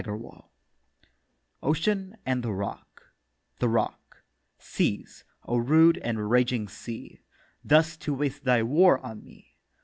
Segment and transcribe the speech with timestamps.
[1.61, 3.13] OCEAN AND THE ROCK
[3.59, 4.23] THE ROCK:
[4.57, 7.21] 'Cease, O rude and raging Sea,
[7.63, 9.57] Thus to waste thy war on me.